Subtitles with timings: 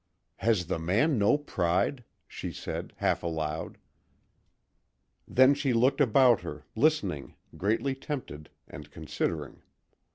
[0.37, 3.77] "Has the man no pride?" she said, half aloud.
[5.27, 9.61] Then she looked about her, listening, greatly tempted, and considering.